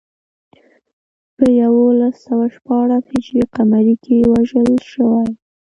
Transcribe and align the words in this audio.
په 1.35 1.45
یولس 1.61 2.15
سوه 2.27 2.45
شپاړس 2.55 3.03
هجري 3.13 3.43
قمري 3.55 3.95
کې 4.03 4.17
وژل 4.31 4.69
شوی. 4.91 5.29